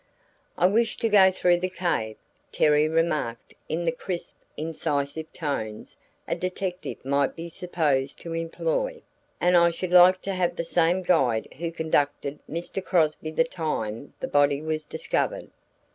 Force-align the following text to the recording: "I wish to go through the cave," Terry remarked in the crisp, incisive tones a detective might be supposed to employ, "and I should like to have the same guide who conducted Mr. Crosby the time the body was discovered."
"I 0.57 0.65
wish 0.65 0.97
to 0.97 1.09
go 1.09 1.31
through 1.31 1.59
the 1.59 1.69
cave," 1.69 2.15
Terry 2.51 2.89
remarked 2.89 3.53
in 3.69 3.85
the 3.85 3.91
crisp, 3.91 4.35
incisive 4.57 5.31
tones 5.31 5.95
a 6.27 6.33
detective 6.33 7.05
might 7.05 7.35
be 7.35 7.49
supposed 7.49 8.19
to 8.21 8.33
employ, 8.33 9.03
"and 9.39 9.55
I 9.55 9.69
should 9.69 9.91
like 9.93 10.19
to 10.23 10.33
have 10.33 10.55
the 10.55 10.63
same 10.65 11.03
guide 11.03 11.49
who 11.59 11.71
conducted 11.71 12.39
Mr. 12.49 12.83
Crosby 12.83 13.29
the 13.29 13.43
time 13.43 14.15
the 14.19 14.27
body 14.27 14.59
was 14.59 14.85
discovered." 14.85 15.51